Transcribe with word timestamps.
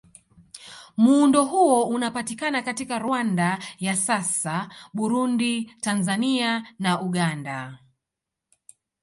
Muundo 0.97 1.45
huo 1.45 1.85
unapatikana 1.87 2.61
katika 2.61 2.99
Rwanda 2.99 3.59
ya 3.79 3.95
sasa, 3.95 4.69
Burundi, 4.93 5.71
Tanzania 5.81 6.67
na 6.79 7.01
Uganda. 7.01 7.79